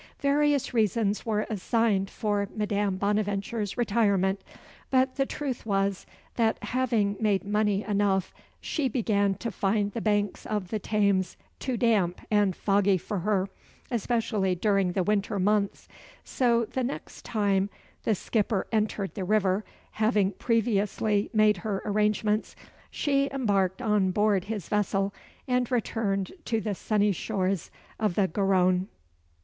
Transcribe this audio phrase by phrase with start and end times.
[0.17, 4.43] Various reasons were assigned for Madame Bonaventure's retirement;
[4.89, 10.47] but the truth was, that having made money enough, she began to find the banks
[10.47, 13.47] of the Thames too damp and foggy for her,
[13.91, 15.87] especially during the winter months;
[16.23, 17.69] so the next time
[18.01, 22.55] the skipper entered the river, having previously made her arrangements,
[22.89, 25.13] she embarked on board his vessel,
[25.47, 28.87] and returned to the sunny shores of the Garonne.